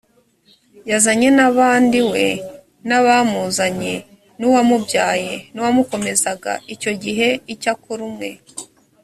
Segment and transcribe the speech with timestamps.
[0.89, 2.25] yazanye n abandi we
[2.87, 3.93] n abamuzanye
[4.39, 8.29] n uwamubyaye n uwamukomezaga icyo gihe icyakora umwe